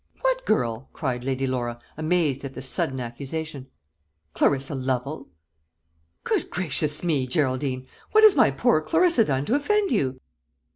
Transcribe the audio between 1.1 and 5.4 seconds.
Lady Laura, amazed at this sudden accusation. "Clarissa Lovel."